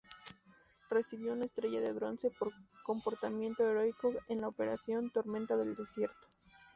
[0.89, 2.51] Recibió una estrella de bronce por
[2.83, 6.25] comportamiento heroico en la operación "Tormenta del desierto".